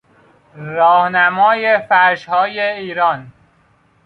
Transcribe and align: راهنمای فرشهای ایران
راهنمای 0.55 1.79
فرشهای 1.89 2.59
ایران 2.79 3.33